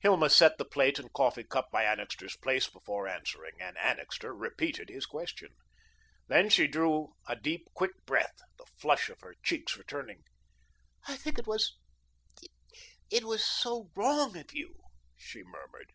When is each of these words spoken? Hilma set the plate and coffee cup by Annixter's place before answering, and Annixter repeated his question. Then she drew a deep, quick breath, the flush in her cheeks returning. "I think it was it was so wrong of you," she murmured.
Hilma 0.00 0.28
set 0.28 0.58
the 0.58 0.66
plate 0.66 0.98
and 0.98 1.10
coffee 1.10 1.42
cup 1.42 1.70
by 1.72 1.84
Annixter's 1.84 2.36
place 2.36 2.68
before 2.68 3.08
answering, 3.08 3.54
and 3.60 3.78
Annixter 3.78 4.34
repeated 4.34 4.90
his 4.90 5.06
question. 5.06 5.54
Then 6.28 6.50
she 6.50 6.66
drew 6.66 7.14
a 7.26 7.34
deep, 7.34 7.66
quick 7.72 7.92
breath, 8.04 8.36
the 8.58 8.66
flush 8.66 9.08
in 9.08 9.16
her 9.22 9.34
cheeks 9.42 9.78
returning. 9.78 10.24
"I 11.08 11.16
think 11.16 11.38
it 11.38 11.46
was 11.46 11.78
it 13.10 13.24
was 13.24 13.42
so 13.42 13.88
wrong 13.96 14.36
of 14.36 14.52
you," 14.52 14.80
she 15.16 15.42
murmured. 15.44 15.90